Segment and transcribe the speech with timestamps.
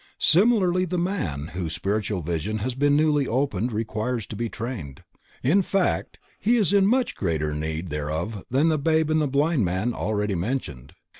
[0.17, 5.03] Similarly the man whose spiritual vision has been newly opened requires to be trained,
[5.43, 9.63] in fact he is in much greater need thereof than the babe and the blind
[9.63, 10.95] man already mentioned.